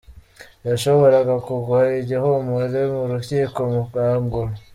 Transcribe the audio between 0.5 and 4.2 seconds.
Yashoboraga kugwa igihumure mu rukiko rwa